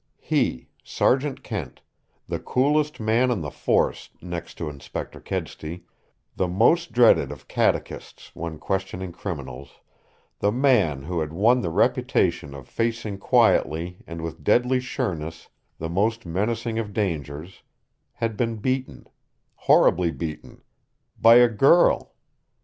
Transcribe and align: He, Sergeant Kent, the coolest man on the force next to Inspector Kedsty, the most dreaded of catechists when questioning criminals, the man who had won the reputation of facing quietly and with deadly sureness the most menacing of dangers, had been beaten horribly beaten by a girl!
He, 0.17 0.67
Sergeant 0.83 1.43
Kent, 1.43 1.83
the 2.27 2.39
coolest 2.39 2.99
man 2.99 3.29
on 3.29 3.41
the 3.41 3.51
force 3.51 4.09
next 4.19 4.55
to 4.57 4.67
Inspector 4.67 5.19
Kedsty, 5.19 5.85
the 6.35 6.47
most 6.47 6.91
dreaded 6.91 7.31
of 7.31 7.47
catechists 7.47 8.35
when 8.35 8.57
questioning 8.57 9.11
criminals, 9.11 9.73
the 10.39 10.51
man 10.51 11.03
who 11.03 11.19
had 11.19 11.31
won 11.31 11.61
the 11.61 11.69
reputation 11.69 12.55
of 12.55 12.67
facing 12.67 13.19
quietly 13.19 13.99
and 14.07 14.23
with 14.23 14.43
deadly 14.43 14.79
sureness 14.79 15.49
the 15.77 15.87
most 15.87 16.25
menacing 16.25 16.79
of 16.79 16.93
dangers, 16.93 17.61
had 18.13 18.35
been 18.35 18.55
beaten 18.55 19.05
horribly 19.53 20.09
beaten 20.09 20.63
by 21.19 21.35
a 21.35 21.47
girl! 21.47 22.15